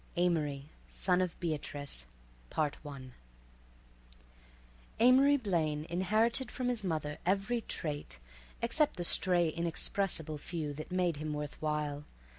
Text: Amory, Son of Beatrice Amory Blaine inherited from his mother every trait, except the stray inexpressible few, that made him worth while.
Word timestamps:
Amory, 0.15 0.71
Son 0.89 1.21
of 1.21 1.39
Beatrice 1.39 2.07
Amory 4.99 5.37
Blaine 5.37 5.85
inherited 5.91 6.49
from 6.49 6.69
his 6.69 6.83
mother 6.83 7.19
every 7.23 7.61
trait, 7.61 8.17
except 8.63 8.97
the 8.97 9.03
stray 9.03 9.49
inexpressible 9.49 10.39
few, 10.39 10.73
that 10.73 10.91
made 10.91 11.17
him 11.17 11.33
worth 11.33 11.61
while. 11.61 12.03